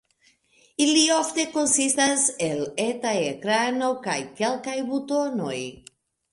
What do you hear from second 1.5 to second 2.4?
konsistas